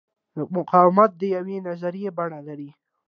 دا 0.35 0.41
مقاومت 0.57 1.11
د 1.17 1.21
یوې 1.35 1.57
نظریې 1.67 2.09
بڼه 2.17 2.39
لري. 2.47 2.69